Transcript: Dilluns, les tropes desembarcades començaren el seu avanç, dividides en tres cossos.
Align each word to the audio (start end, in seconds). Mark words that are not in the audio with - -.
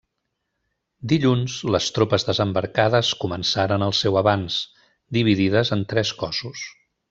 Dilluns, 1.11 1.57
les 1.75 1.89
tropes 1.97 2.25
desembarcades 2.31 3.13
començaren 3.25 3.87
el 3.89 3.95
seu 4.01 4.19
avanç, 4.25 4.57
dividides 5.19 5.75
en 5.79 5.89
tres 5.95 6.19
cossos. 6.25 6.67